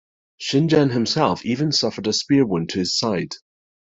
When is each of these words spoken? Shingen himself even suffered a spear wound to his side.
Shingen 0.41 0.93
himself 0.93 1.45
even 1.45 1.71
suffered 1.71 2.07
a 2.07 2.13
spear 2.13 2.43
wound 2.43 2.69
to 2.69 2.79
his 2.79 2.97
side. 2.97 3.35